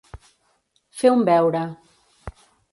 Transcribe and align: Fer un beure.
Fer 1.01 1.13
un 1.17 1.23
beure. 1.29 1.63